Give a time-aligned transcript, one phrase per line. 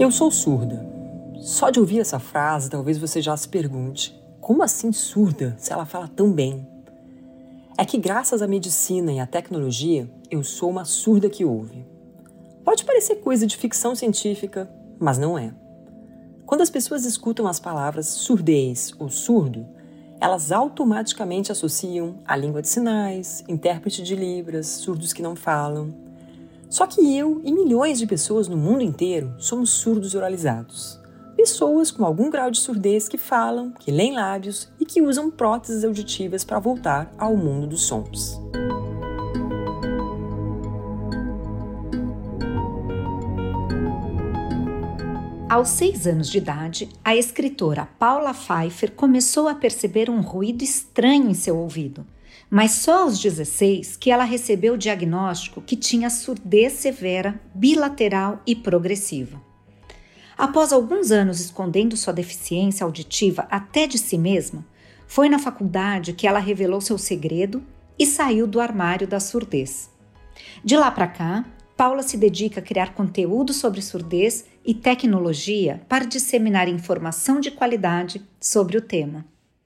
[0.00, 0.82] Eu sou surda.
[1.42, 5.84] Só de ouvir essa frase, talvez você já se pergunte: como assim surda se ela
[5.84, 6.66] fala tão bem?
[7.76, 11.84] É que, graças à medicina e à tecnologia, eu sou uma surda que ouve.
[12.64, 15.52] Pode parecer coisa de ficção científica, mas não é.
[16.46, 19.66] Quando as pessoas escutam as palavras surdez ou surdo,
[20.18, 26.09] elas automaticamente associam a língua de sinais, intérprete de libras, surdos que não falam.
[26.70, 31.00] Só que eu e milhões de pessoas no mundo inteiro somos surdos oralizados.
[31.36, 35.82] Pessoas com algum grau de surdez que falam, que leem lábios e que usam próteses
[35.82, 38.40] auditivas para voltar ao mundo dos sons.
[45.48, 51.28] Aos seis anos de idade, a escritora Paula Pfeiffer começou a perceber um ruído estranho
[51.28, 52.06] em seu ouvido
[52.50, 58.56] mas só aos 16 que ela recebeu o diagnóstico que tinha surdez severa, bilateral e
[58.56, 59.40] progressiva.
[60.36, 64.66] Após alguns anos escondendo sua deficiência auditiva até de si mesma,
[65.06, 67.62] foi na faculdade que ela revelou seu segredo
[67.98, 69.90] e saiu do armário da surdez.
[70.64, 71.44] De lá para cá,
[71.76, 78.22] Paula se dedica a criar conteúdo sobre surdez e tecnologia para disseminar informação de qualidade
[78.40, 79.24] sobre o tema.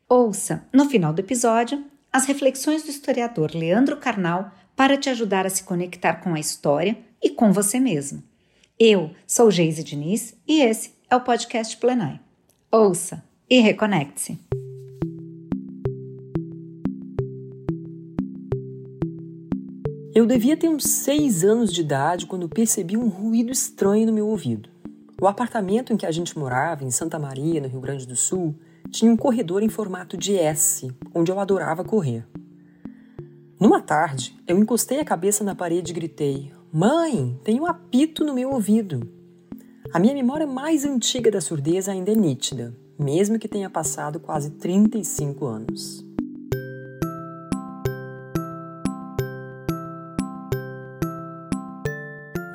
[0.09, 5.51] Ouça, no final do episódio, as reflexões do historiador Leandro Carnal para te ajudar a
[5.51, 8.23] se conectar com a história e com você mesmo.
[8.79, 12.21] Eu sou Geise Diniz e esse é o podcast Plenai.
[12.71, 13.21] Ouça
[13.51, 14.39] e reconecte-se.
[20.15, 24.29] Eu devia ter uns seis anos de idade quando percebi um ruído estranho no meu
[24.29, 24.71] ouvido.
[25.21, 28.55] O apartamento em que a gente morava, em Santa Maria, no Rio Grande do Sul,
[28.91, 32.27] tinha um corredor em formato de S, onde eu adorava correr.
[33.59, 38.35] Numa tarde, eu encostei a cabeça na parede e gritei: Mãe, tem um apito no
[38.35, 39.09] meu ouvido.
[39.93, 44.51] A minha memória mais antiga da surdez ainda é nítida, mesmo que tenha passado quase
[44.51, 46.05] 35 anos.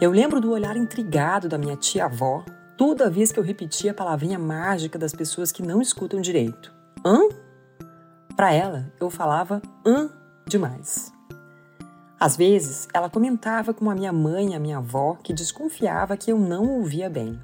[0.02, 2.46] Eu lembro do olhar intrigado da minha tia-avó
[2.80, 6.74] toda vez que eu repetia a palavrinha mágica das pessoas que não escutam direito.
[7.06, 7.28] Hã?
[8.38, 10.10] Para ela, eu falava hã
[10.48, 11.12] demais.
[12.18, 16.32] Às vezes, ela comentava com a minha mãe e a minha avó que desconfiava que
[16.32, 17.38] eu não ouvia bem.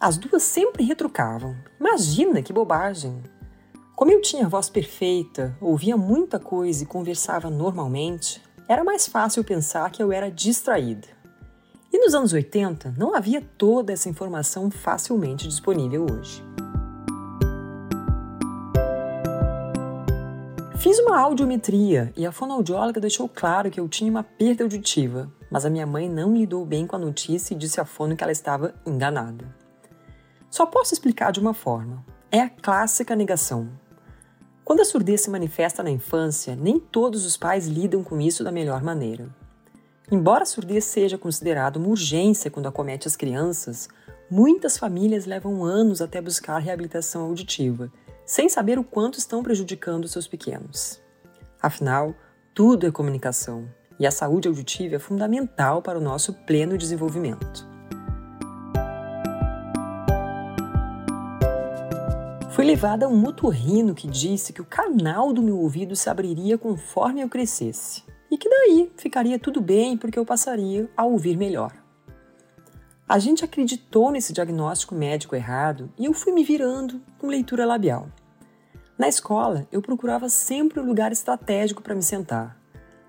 [0.00, 1.54] As duas sempre retrucavam.
[1.78, 3.22] Imagina que bobagem!
[3.94, 9.88] Como eu tinha voz perfeita, ouvia muita coisa e conversava normalmente, era mais fácil pensar
[9.92, 11.19] que eu era distraída.
[11.92, 16.44] E nos anos 80 não havia toda essa informação facilmente disponível hoje.
[20.78, 25.66] Fiz uma audiometria e a fonoaudióloga deixou claro que eu tinha uma perda auditiva, mas
[25.66, 28.32] a minha mãe não lidou bem com a notícia e disse à fono que ela
[28.32, 29.44] estava enganada.
[30.48, 33.68] Só posso explicar de uma forma: é a clássica negação.
[34.64, 38.52] Quando a surdez se manifesta na infância, nem todos os pais lidam com isso da
[38.52, 39.28] melhor maneira.
[40.12, 43.88] Embora a surdez seja considerada uma urgência quando acomete as crianças,
[44.28, 47.92] muitas famílias levam anos até buscar reabilitação auditiva,
[48.26, 51.00] sem saber o quanto estão prejudicando seus pequenos.
[51.62, 52.12] Afinal,
[52.52, 53.68] tudo é comunicação
[54.00, 57.68] e a saúde auditiva é fundamental para o nosso pleno desenvolvimento.
[62.50, 66.58] Fui levada a um muturrino que disse que o canal do meu ouvido se abriria
[66.58, 71.72] conforme eu crescesse e que daí ficaria tudo bem porque eu passaria a ouvir melhor.
[73.08, 78.08] A gente acreditou nesse diagnóstico médico errado e eu fui me virando com leitura labial.
[78.96, 82.56] Na escola, eu procurava sempre um lugar estratégico para me sentar.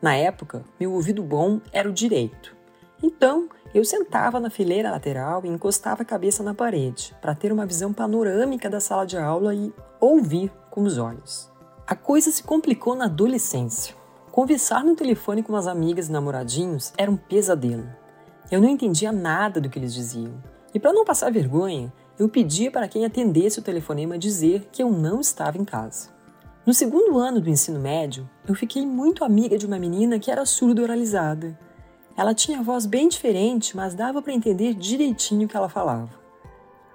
[0.01, 2.55] Na época, meu ouvido bom era o direito.
[3.03, 7.65] Então, eu sentava na fileira lateral e encostava a cabeça na parede, para ter uma
[7.65, 11.51] visão panorâmica da sala de aula e ouvir com os olhos.
[11.85, 14.00] A coisa se complicou na adolescência.
[14.31, 17.89] Conversar no telefone com as amigas e namoradinhos era um pesadelo.
[18.50, 20.42] Eu não entendia nada do que eles diziam.
[20.74, 24.89] E para não passar vergonha, eu pedia para quem atendesse o telefonema dizer que eu
[24.89, 26.12] não estava em casa.
[26.66, 30.45] No segundo ano do ensino médio, eu fiquei muito amiga de uma menina que era
[30.45, 31.60] surdo-oralizada.
[32.16, 36.22] Ela tinha voz bem diferente, mas dava para entender direitinho o que ela falava.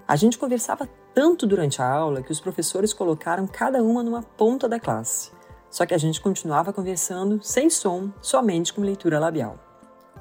[0.09, 4.67] A gente conversava tanto durante a aula que os professores colocaram cada uma numa ponta
[4.67, 5.36] da classe.
[5.71, 9.59] Só que a gente continuava conversando sem som, somente com leitura labial.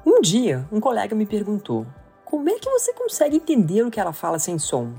[0.04, 1.86] Um dia, um colega me perguntou:
[2.24, 4.92] Como é que você consegue entender o que ela fala sem som?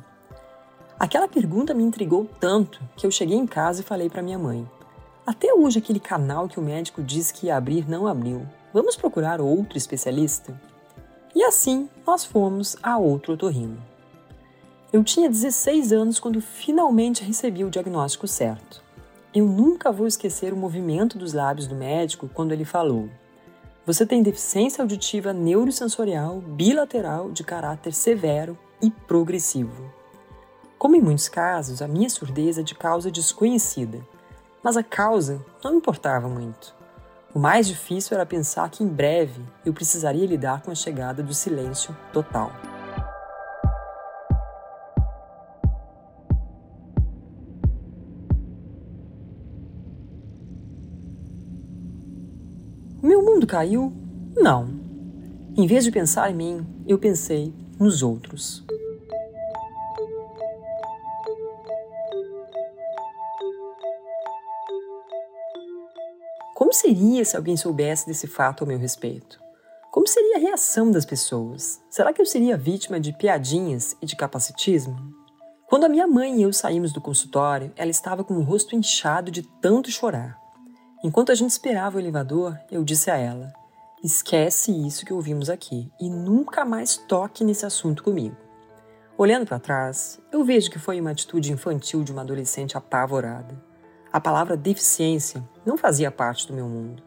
[0.99, 4.69] Aquela pergunta me intrigou tanto que eu cheguei em casa e falei para minha mãe:
[5.25, 8.47] Até hoje aquele canal que o médico disse que ia abrir não abriu.
[8.73, 10.59] Vamos procurar outro especialista?
[11.35, 13.77] E assim nós fomos a outro otorrino.
[14.91, 18.86] Eu tinha 16 anos quando finalmente recebi o diagnóstico certo.
[19.35, 23.09] Eu nunca vou esquecer o movimento dos lábios do médico quando ele falou:
[23.85, 29.91] Você tem deficiência auditiva neurosensorial bilateral de caráter severo e progressivo.
[30.77, 33.99] Como em muitos casos, a minha surdez é de causa desconhecida,
[34.63, 36.75] mas a causa não importava muito.
[37.33, 41.33] O mais difícil era pensar que em breve eu precisaria lidar com a chegada do
[41.33, 42.51] silêncio total.
[53.01, 53.93] Meu mundo caiu?
[54.35, 54.67] Não.
[55.55, 58.65] Em vez de pensar em mim, eu pensei nos outros.
[66.55, 69.39] Como seria se alguém soubesse desse fato ao meu respeito?
[69.91, 71.79] Como seria a reação das pessoas?
[71.91, 74.97] Será que eu seria vítima de piadinhas e de capacitismo?
[75.67, 79.29] Quando a minha mãe e eu saímos do consultório, ela estava com o rosto inchado
[79.29, 80.46] de tanto chorar.
[81.03, 83.53] Enquanto a gente esperava o elevador, eu disse a ela:
[84.03, 88.35] Esquece isso que ouvimos aqui e nunca mais toque nesse assunto comigo.
[89.15, 93.55] Olhando para trás, eu vejo que foi uma atitude infantil de uma adolescente apavorada.
[94.11, 97.03] A palavra deficiência não fazia parte do meu mundo.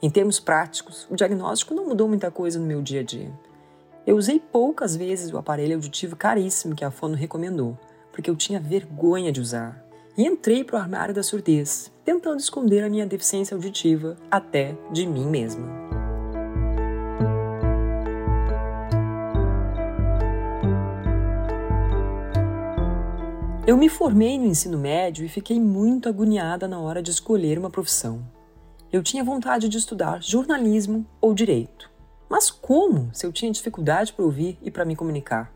[0.00, 3.32] Em termos práticos, o diagnóstico não mudou muita coisa no meu dia a dia.
[4.06, 7.76] Eu usei poucas vezes o aparelho auditivo caríssimo que a Fono recomendou,
[8.12, 9.83] porque eu tinha vergonha de usar.
[10.16, 15.06] E entrei para o armário da surdez, tentando esconder a minha deficiência auditiva até de
[15.06, 15.66] mim mesma.
[23.66, 27.70] Eu me formei no ensino médio e fiquei muito agoniada na hora de escolher uma
[27.70, 28.22] profissão.
[28.92, 31.90] Eu tinha vontade de estudar jornalismo ou direito.
[32.28, 35.53] Mas como, se eu tinha dificuldade para ouvir e para me comunicar?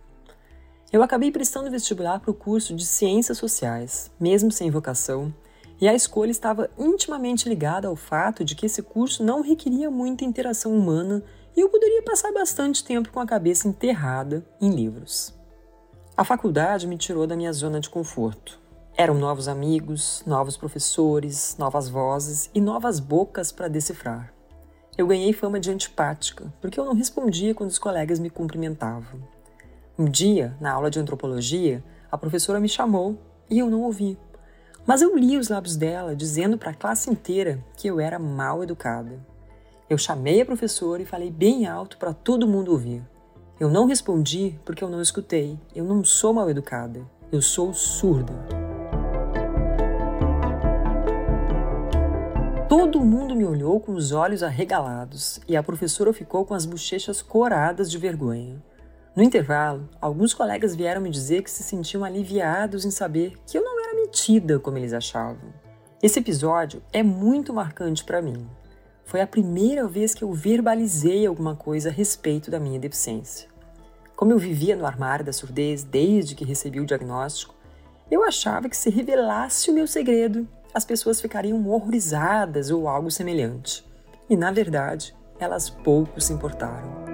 [0.90, 5.34] Eu acabei prestando vestibular para o curso de Ciências Sociais, mesmo sem vocação,
[5.78, 10.24] e a escolha estava intimamente ligada ao fato de que esse curso não requeria muita
[10.24, 11.22] interação humana
[11.54, 15.34] e eu poderia passar bastante tempo com a cabeça enterrada em livros.
[16.16, 18.58] A faculdade me tirou da minha zona de conforto.
[18.96, 24.32] Eram novos amigos, novos professores, novas vozes e novas bocas para decifrar.
[24.96, 29.37] Eu ganhei fama de antipática, porque eu não respondia quando os colegas me cumprimentavam.
[30.00, 33.18] Um dia, na aula de antropologia, a professora me chamou
[33.50, 34.16] e eu não ouvi.
[34.86, 38.62] Mas eu li os lábios dela dizendo para a classe inteira que eu era mal
[38.62, 39.18] educada.
[39.90, 43.02] Eu chamei a professora e falei bem alto para todo mundo ouvir.
[43.58, 45.58] Eu não respondi porque eu não escutei.
[45.74, 47.04] Eu não sou mal educada.
[47.32, 48.34] Eu sou surda.
[52.68, 57.20] Todo mundo me olhou com os olhos arregalados e a professora ficou com as bochechas
[57.20, 58.62] coradas de vergonha.
[59.18, 63.64] No intervalo, alguns colegas vieram me dizer que se sentiam aliviados em saber que eu
[63.64, 65.52] não era metida como eles achavam.
[66.00, 68.48] Esse episódio é muito marcante para mim.
[69.04, 73.48] Foi a primeira vez que eu verbalizei alguma coisa a respeito da minha deficiência.
[74.14, 77.56] Como eu vivia no armário da surdez desde que recebi o diagnóstico,
[78.08, 83.84] eu achava que se revelasse o meu segredo, as pessoas ficariam horrorizadas ou algo semelhante.
[84.30, 87.07] E na verdade, elas pouco se importaram.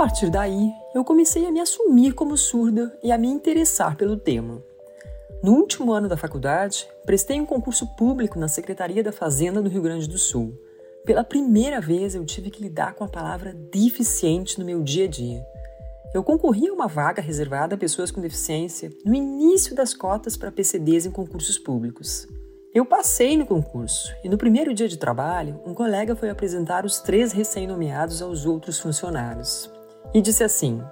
[0.00, 4.64] Partir daí, eu comecei a me assumir como surda e a me interessar pelo tema.
[5.42, 9.82] No último ano da faculdade, prestei um concurso público na Secretaria da Fazenda do Rio
[9.82, 10.58] Grande do Sul.
[11.04, 15.06] Pela primeira vez, eu tive que lidar com a palavra deficiente no meu dia a
[15.06, 15.44] dia.
[16.14, 20.50] Eu concorri a uma vaga reservada a pessoas com deficiência no início das cotas para
[20.50, 22.26] PCDs em concursos públicos.
[22.72, 27.00] Eu passei no concurso e no primeiro dia de trabalho, um colega foi apresentar os
[27.00, 29.70] três recém-nomeados aos outros funcionários
[30.12, 30.82] e disse assim: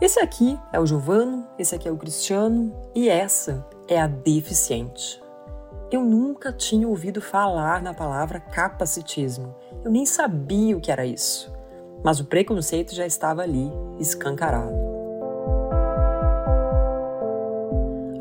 [0.00, 5.22] Esse aqui é o Giovano, esse aqui é o Cristiano e essa é a deficiente.
[5.90, 9.54] Eu nunca tinha ouvido falar na palavra capacitismo.
[9.84, 11.52] Eu nem sabia o que era isso.
[12.02, 14.72] Mas o preconceito já estava ali, escancarado.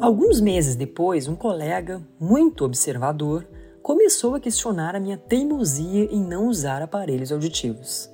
[0.01, 3.47] Alguns meses depois, um colega, muito observador,
[3.81, 8.10] começou a questionar a minha teimosia em não usar aparelhos auditivos.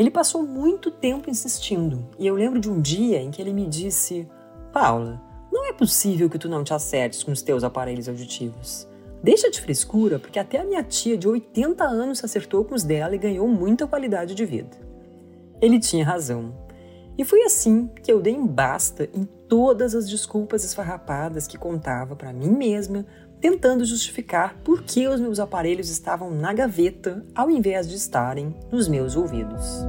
[0.00, 3.66] Ele passou muito tempo insistindo, e eu lembro de um dia em que ele me
[3.66, 4.26] disse:
[4.72, 5.20] Paula,
[5.52, 8.88] não é possível que tu não te acertes com os teus aparelhos auditivos.
[9.22, 12.82] Deixa de frescura, porque até a minha tia de 80 anos se acertou com os
[12.82, 14.74] dela e ganhou muita qualidade de vida.
[15.60, 16.54] Ele tinha razão.
[17.18, 22.16] E foi assim que eu dei um basta em todas as desculpas esfarrapadas que contava
[22.16, 23.04] para mim mesma
[23.40, 28.86] tentando justificar por que os meus aparelhos estavam na gaveta ao invés de estarem nos
[28.86, 29.84] meus ouvidos.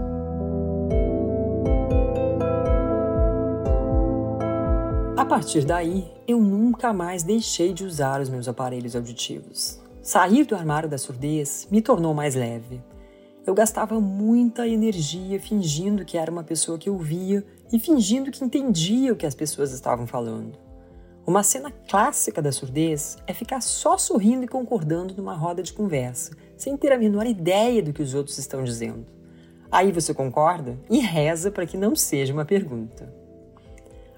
[5.18, 9.80] A partir daí, eu nunca mais deixei de usar os meus aparelhos auditivos.
[10.02, 12.82] Sair do armário da surdez me tornou mais leve.
[13.46, 19.14] Eu gastava muita energia fingindo que era uma pessoa que ouvia e fingindo que entendia
[19.14, 20.71] o que as pessoas estavam falando.
[21.26, 26.36] Uma cena clássica da surdez é ficar só sorrindo e concordando numa roda de conversa,
[26.58, 29.06] sem ter a menor ideia do que os outros estão dizendo.
[29.72, 33.14] Aí você concorda e reza para que não seja uma pergunta.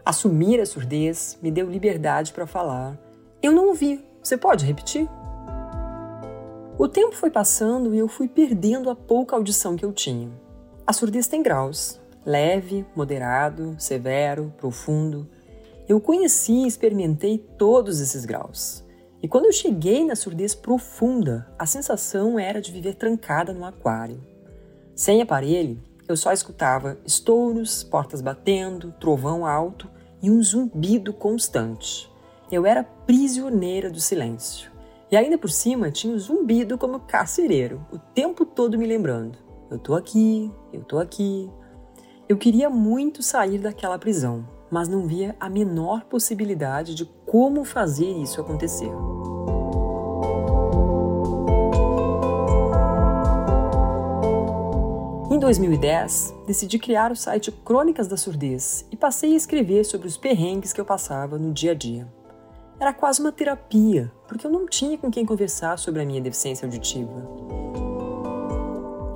[0.05, 2.97] Assumir a surdez me deu liberdade para falar.
[3.41, 4.03] Eu não ouvi.
[4.21, 5.07] Você pode repetir?
[6.77, 10.31] O tempo foi passando e eu fui perdendo a pouca audição que eu tinha.
[10.87, 15.29] A surdez tem graus: leve, moderado, severo, profundo.
[15.87, 18.83] Eu conheci e experimentei todos esses graus.
[19.21, 24.21] E quando eu cheguei na surdez profunda, a sensação era de viver trancada num aquário.
[24.95, 29.89] Sem aparelho, eu só escutava estouros, portas batendo, trovão alto
[30.21, 32.11] e um zumbido constante.
[32.51, 34.71] Eu era prisioneira do silêncio.
[35.11, 39.37] E ainda por cima tinha o zumbido como carcereiro, o tempo todo me lembrando:
[39.69, 41.49] eu tô aqui, eu tô aqui.
[42.27, 48.07] Eu queria muito sair daquela prisão, mas não via a menor possibilidade de como fazer
[48.07, 48.89] isso acontecer.
[55.29, 60.17] Em 2010, decidi criar o site Crônicas da Surdez e passei a escrever sobre os
[60.17, 62.11] perrengues que eu passava no dia a dia.
[62.79, 66.65] Era quase uma terapia, porque eu não tinha com quem conversar sobre a minha deficiência
[66.65, 67.29] auditiva.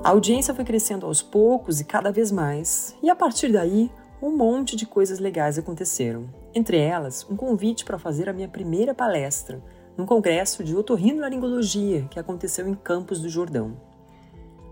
[0.03, 3.89] A audiência foi crescendo aos poucos e cada vez mais, e a partir daí
[4.21, 6.27] um monte de coisas legais aconteceram.
[6.53, 9.61] Entre elas, um convite para fazer a minha primeira palestra
[9.95, 13.75] num congresso de otorrinolaringologia que aconteceu em Campos do Jordão.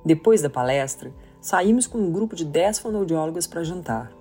[0.03, 1.11] Depois da palestra,
[1.41, 4.11] saímos com um grupo de 10 fonoaudiólogas para jantar.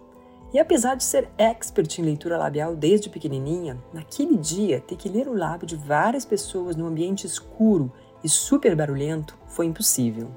[0.52, 5.26] E apesar de ser expert em leitura labial desde pequenininha, naquele dia ter que ler
[5.26, 10.30] o lábio de várias pessoas num ambiente escuro e super barulhento foi impossível.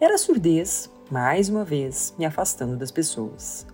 [0.00, 3.66] Era surdez, mais uma vez, me afastando das pessoas.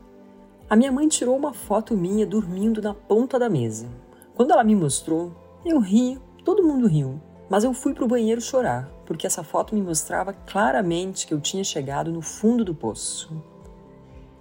[0.69, 3.87] A minha mãe tirou uma foto minha dormindo na ponta da mesa.
[4.35, 5.31] Quando ela me mostrou,
[5.65, 9.75] eu ri, todo mundo riu, mas eu fui para o banheiro chorar, porque essa foto
[9.75, 13.31] me mostrava claramente que eu tinha chegado no fundo do poço.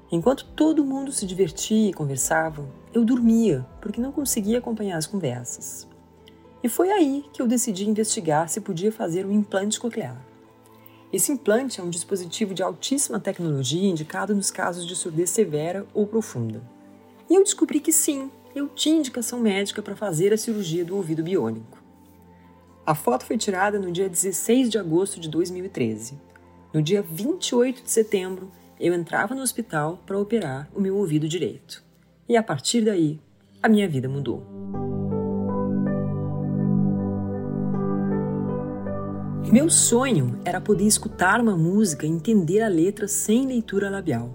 [0.09, 5.87] Enquanto todo mundo se divertia e conversava, eu dormia, porque não conseguia acompanhar as conversas.
[6.63, 10.32] E foi aí que eu decidi investigar se podia fazer o implante coclear.
[11.13, 16.07] Esse implante é um dispositivo de altíssima tecnologia indicado nos casos de surdez severa ou
[16.07, 16.59] profunda.
[17.29, 21.21] E eu descobri que sim, eu tinha indicação médica para fazer a cirurgia do ouvido
[21.21, 21.77] biônico.
[22.83, 26.19] A foto foi tirada no dia 16 de agosto de 2013.
[26.73, 31.83] No dia 28 de setembro, eu entrava no hospital para operar o meu ouvido direito.
[32.27, 33.21] E a partir daí,
[33.61, 34.52] a minha vida mudou.
[39.53, 44.31] Meu sonho era poder escutar uma música e entender a letra sem leitura labial.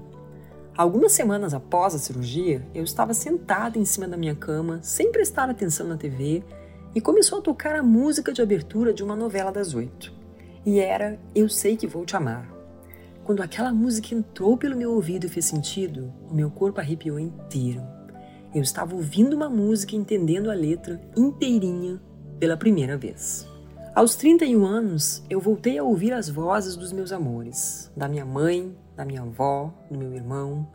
[0.77, 5.51] Algumas semanas após a cirurgia, eu estava sentada em cima da minha cama, sem prestar
[5.51, 6.45] atenção na TV,
[6.95, 10.13] e começou a tocar a música de abertura de uma novela das oito.
[10.65, 12.49] E era Eu Sei Que Vou Te Amar.
[13.25, 17.83] Quando aquela música entrou pelo meu ouvido e fez sentido, o meu corpo arrepiou inteiro.
[18.55, 22.01] Eu estava ouvindo uma música e entendendo a letra inteirinha
[22.39, 23.49] pela primeira vez.
[23.99, 28.73] Aos 31 anos, eu voltei a ouvir as vozes dos meus amores, da minha mãe,
[28.95, 30.69] da minha avó, do meu irmão.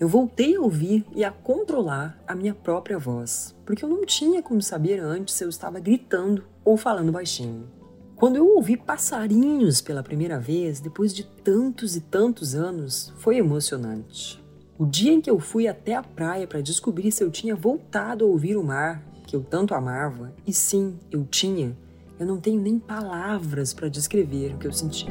[0.00, 4.42] Eu voltei a ouvir e a controlar a minha própria voz, porque eu não tinha
[4.42, 7.70] como saber antes se eu estava gritando ou falando baixinho.
[8.16, 14.44] Quando eu ouvi passarinhos pela primeira vez, depois de tantos e tantos anos, foi emocionante.
[14.76, 18.24] O dia em que eu fui até a praia para descobrir se eu tinha voltado
[18.24, 21.76] a ouvir o mar, que eu tanto amava, e sim, eu tinha,
[22.18, 25.06] eu não tenho nem palavras para descrever o que eu senti.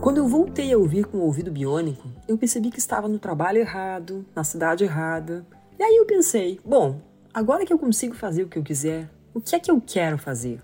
[0.00, 3.58] Quando eu voltei a ouvir com o ouvido biônico, eu percebi que estava no trabalho
[3.58, 5.46] errado, na cidade errada.
[5.78, 7.00] E aí eu pensei, bom,
[7.32, 10.18] agora que eu consigo fazer o que eu quiser, o que é que eu quero
[10.18, 10.62] fazer?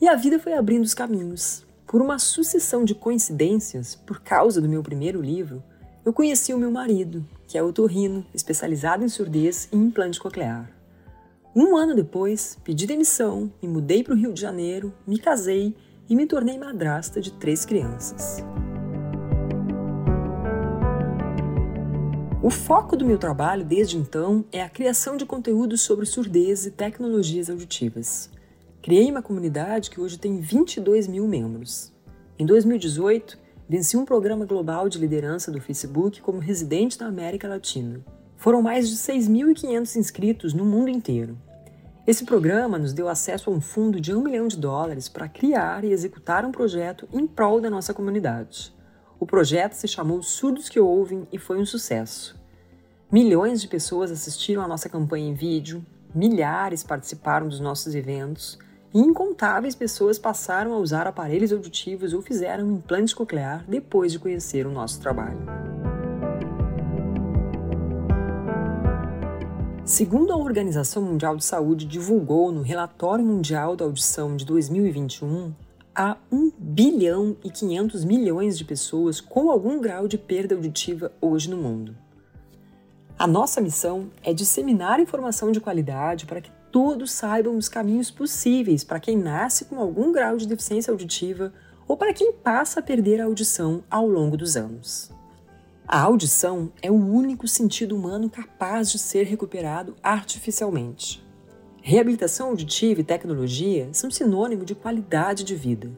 [0.00, 1.64] E a vida foi abrindo os caminhos.
[1.86, 5.62] Por uma sucessão de coincidências, por causa do meu primeiro livro,
[6.04, 10.75] eu conheci o meu marido, que é otorrino, especializado em surdez e implante coclear.
[11.58, 15.74] Um ano depois, pedi demissão, me mudei para o Rio de Janeiro, me casei
[16.06, 18.44] e me tornei madrasta de três crianças.
[22.42, 26.70] O foco do meu trabalho desde então é a criação de conteúdos sobre surdez e
[26.70, 28.28] tecnologias auditivas.
[28.82, 31.90] Criei uma comunidade que hoje tem 22 mil membros.
[32.38, 38.04] Em 2018, venci um programa global de liderança do Facebook como residente da América Latina.
[38.36, 41.45] Foram mais de 6.500 inscritos no mundo inteiro.
[42.06, 45.82] Esse programa nos deu acesso a um fundo de um milhão de dólares para criar
[45.82, 48.72] e executar um projeto em prol da nossa comunidade.
[49.18, 52.38] O projeto se chamou Surdos que Ouvem e foi um sucesso.
[53.10, 55.84] Milhões de pessoas assistiram à nossa campanha em vídeo,
[56.14, 58.56] milhares participaram dos nossos eventos
[58.94, 64.64] e incontáveis pessoas passaram a usar aparelhos auditivos ou fizeram implante coclear depois de conhecer
[64.64, 65.44] o nosso trabalho.
[69.86, 75.54] Segundo a Organização Mundial de Saúde divulgou no Relatório Mundial da Audição de 2021,
[75.94, 81.48] há 1 bilhão e 500 milhões de pessoas com algum grau de perda auditiva hoje
[81.48, 81.96] no mundo.
[83.16, 88.82] A nossa missão é disseminar informação de qualidade para que todos saibam os caminhos possíveis
[88.82, 91.52] para quem nasce com algum grau de deficiência auditiva
[91.86, 95.14] ou para quem passa a perder a audição ao longo dos anos.
[95.88, 101.24] A audição é o único sentido humano capaz de ser recuperado artificialmente.
[101.80, 105.88] Reabilitação auditiva e tecnologia são sinônimo de qualidade de vida.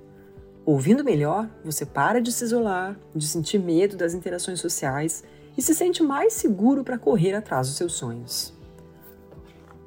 [0.67, 5.25] Ouvindo melhor, você para de se isolar, de sentir medo das interações sociais
[5.57, 8.58] e se sente mais seguro para correr atrás dos seus sonhos.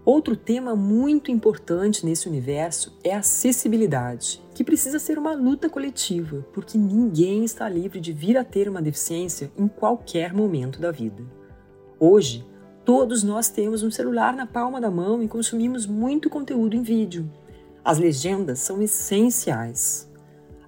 [0.04, 6.44] Outro tema muito importante nesse universo é a acessibilidade, que precisa ser uma luta coletiva,
[6.54, 11.24] porque ninguém está livre de vir a ter uma deficiência em qualquer momento da vida.
[12.00, 12.44] Hoje,
[12.84, 17.32] todos nós temos um celular na palma da mão e consumimos muito conteúdo em vídeo.
[17.86, 20.12] As legendas são essenciais.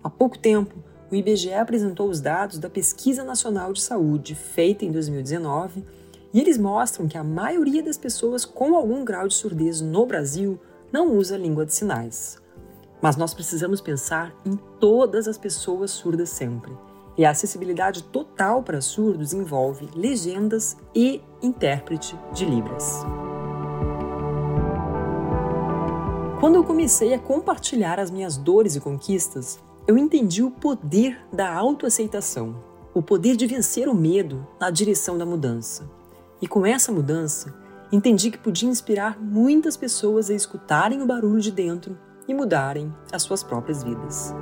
[0.03, 0.75] Há pouco tempo,
[1.11, 5.83] o IBGE apresentou os dados da Pesquisa Nacional de Saúde, feita em 2019,
[6.33, 10.59] e eles mostram que a maioria das pessoas com algum grau de surdez no Brasil
[10.91, 12.41] não usa língua de sinais.
[12.99, 16.71] Mas nós precisamos pensar em todas as pessoas surdas sempre.
[17.15, 23.01] E a acessibilidade total para surdos envolve legendas e intérprete de Libras.
[26.39, 31.53] Quando eu comecei a compartilhar as minhas dores e conquistas, eu entendi o poder da
[31.53, 32.55] autoaceitação,
[32.93, 36.02] o poder de vencer o medo na direção da mudança.
[36.43, 37.53] E com essa mudança,
[37.89, 43.23] entendi que podia inspirar muitas pessoas a escutarem o barulho de dentro e mudarem as
[43.23, 44.35] suas próprias vidas.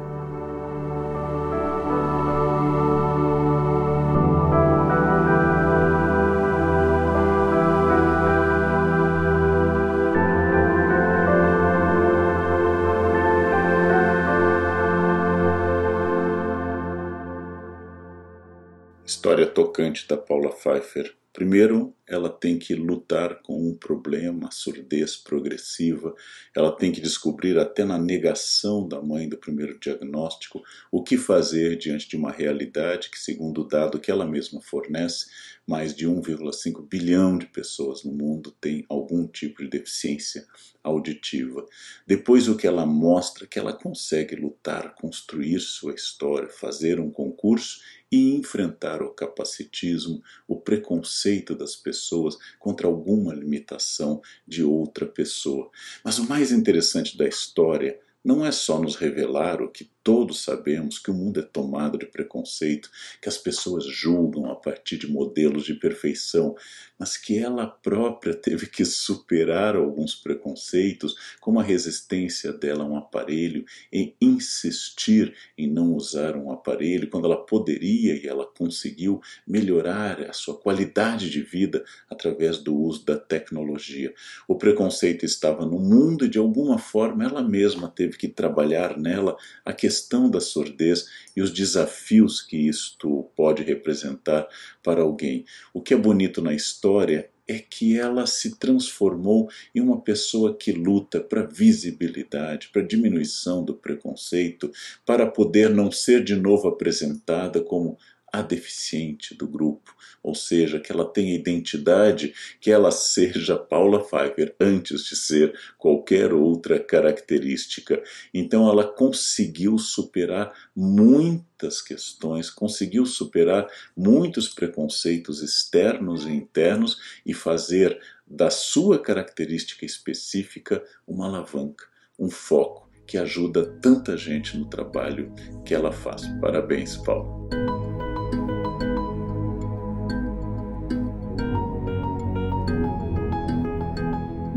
[19.05, 21.20] História tocante da Paula Pfeiffer.
[21.33, 26.13] Primeiro, ela tem que lutar com um problema, a surdez progressiva,
[26.53, 31.77] ela tem que descobrir, até na negação da mãe do primeiro diagnóstico, o que fazer
[31.77, 35.27] diante de uma realidade que, segundo o dado que ela mesma fornece,
[35.67, 40.45] mais de 1,5 bilhão de pessoas no mundo têm algum tipo de deficiência
[40.83, 41.65] auditiva.
[42.05, 47.79] Depois, o que ela mostra que ela consegue lutar, construir sua história, fazer um concurso
[48.11, 55.69] e enfrentar o capacitismo, o preconceito das pessoas contra alguma limitação de outra pessoa.
[56.03, 60.97] Mas o mais interessante da história não é só nos revelar o que todos sabemos
[60.97, 62.89] que o mundo é tomado de preconceito,
[63.21, 66.55] que as pessoas julgam a partir de modelos de perfeição,
[66.97, 72.95] mas que ela própria teve que superar alguns preconceitos, como a resistência dela a um
[72.95, 80.21] aparelho, em insistir em não usar um aparelho quando ela poderia e ela conseguiu melhorar
[80.21, 84.13] a sua qualidade de vida através do uso da tecnologia.
[84.47, 89.37] O preconceito estava no mundo e de alguma forma ela mesma teve que trabalhar nela
[89.63, 94.47] a questão questão da surdez e os desafios que isto pode representar
[94.81, 95.43] para alguém.
[95.73, 100.71] O que é bonito na história é que ela se transformou em uma pessoa que
[100.71, 104.71] luta para visibilidade, para diminuição do preconceito,
[105.05, 107.97] para poder não ser de novo apresentada como
[108.31, 114.55] a deficiente do grupo, ou seja, que ela tenha identidade, que ela seja Paula Pfeiffer
[114.59, 118.01] antes de ser qualquer outra característica.
[118.33, 127.99] Então ela conseguiu superar muitas questões, conseguiu superar muitos preconceitos externos e internos e fazer
[128.25, 131.85] da sua característica específica uma alavanca,
[132.17, 135.33] um foco que ajuda tanta gente no trabalho
[135.65, 136.21] que ela faz.
[136.39, 137.60] Parabéns, Paula.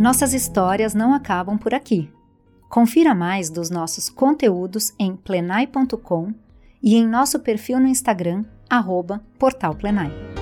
[0.04, 2.12] Nossas histórias não acabam por aqui.
[2.68, 6.34] Confira mais dos nossos conteúdos em plenai.com
[6.82, 9.24] e em nosso perfil no Instagram, arroba
[9.80, 10.33] Plenai.